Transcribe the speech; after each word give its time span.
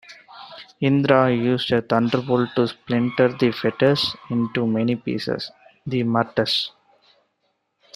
Indra 0.79 1.29
used 1.31 1.71
a 1.71 1.79
thunderbolt 1.83 2.49
to 2.55 2.67
splinter 2.67 3.27
the 3.33 3.51
fetus 3.51 4.15
into 4.31 4.65
many 4.65 4.95
pieces, 4.95 5.51
the 5.85 6.01
Maruts. 6.03 6.71